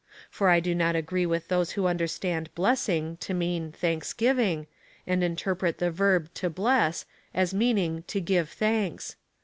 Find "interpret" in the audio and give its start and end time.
5.23-5.77